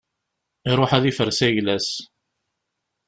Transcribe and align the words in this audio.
Iruḥ 0.69 0.91
ad 0.93 1.03
yefres 1.05 1.39
ayla-s. 1.47 1.89